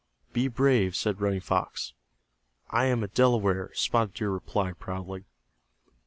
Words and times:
"Be 0.33 0.47
brave," 0.47 0.95
said 0.95 1.21
Running 1.21 1.41
Fox. 1.41 1.93
"I 2.71 2.85
am 2.85 3.03
a 3.03 3.07
Delaware," 3.07 3.69
Spotted 3.75 4.15
Deer 4.15 4.31
replied, 4.31 4.79
proudly. 4.79 5.25